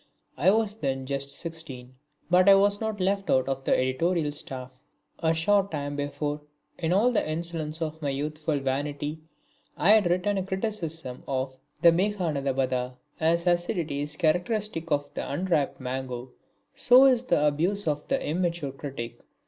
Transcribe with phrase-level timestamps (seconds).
[0.35, 1.93] I was then just sixteen,
[2.27, 4.71] but I was not left out of the editorial staff.
[5.19, 6.41] A short time before,
[6.79, 9.19] in all the insolence of my youthful vanity,
[9.77, 12.95] I had written a criticism of the Meghanadabadha.
[13.19, 16.31] As acidity is characteristic of the unripe mango
[16.73, 19.19] so is abuse of the immature critic.